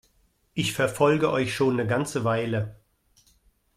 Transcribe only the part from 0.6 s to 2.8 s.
verfolge euch schon 'ne ganze Weile.